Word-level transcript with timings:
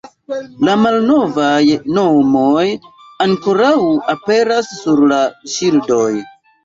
La 0.67 0.75
malnovaj 0.83 1.59
nomoj 1.97 2.65
ankoraŭ 3.27 3.75
aperas 4.15 4.75
sur 4.79 5.05
la 5.13 5.21
ŝildoj. 5.57 6.09